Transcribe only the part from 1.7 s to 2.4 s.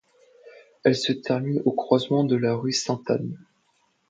croisement de